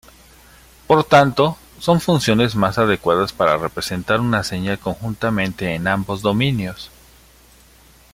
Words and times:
Por 0.87 1.03
tanto, 1.03 1.57
son 1.79 2.01
funciones 2.01 2.55
más 2.55 2.79
adecuadas 2.79 3.33
para 3.33 3.57
representar 3.57 4.19
una 4.19 4.43
señal 4.43 4.79
conjuntamente 4.79 5.75
en 5.75 5.87
ambos 5.87 6.23
dominios. 6.23 6.89